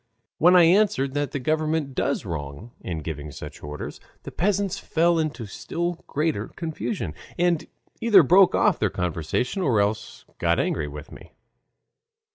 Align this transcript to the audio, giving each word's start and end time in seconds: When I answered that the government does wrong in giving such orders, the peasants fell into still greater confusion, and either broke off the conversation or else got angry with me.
When 0.39 0.55
I 0.55 0.63
answered 0.63 1.13
that 1.13 1.29
the 1.29 1.37
government 1.37 1.93
does 1.93 2.25
wrong 2.25 2.71
in 2.81 3.03
giving 3.03 3.29
such 3.29 3.61
orders, 3.61 3.99
the 4.23 4.31
peasants 4.31 4.79
fell 4.79 5.19
into 5.19 5.45
still 5.45 6.03
greater 6.07 6.47
confusion, 6.47 7.13
and 7.37 7.67
either 7.99 8.23
broke 8.23 8.55
off 8.55 8.79
the 8.79 8.89
conversation 8.89 9.61
or 9.61 9.79
else 9.79 10.25
got 10.39 10.59
angry 10.59 10.87
with 10.87 11.11
me. 11.11 11.33